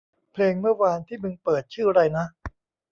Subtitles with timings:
[0.33, 2.25] เพลงเมื่อวานที่มึงเปิดชื่อไรนะ